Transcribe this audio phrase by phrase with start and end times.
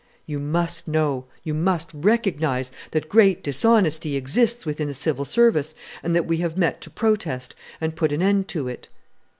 [0.25, 6.15] "You must know you must recognize that great dishonesty exists within the Civil Service, and
[6.15, 8.87] that we have met to protest and put an end to it!"